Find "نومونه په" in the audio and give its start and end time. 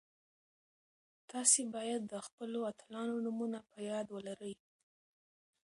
3.25-3.77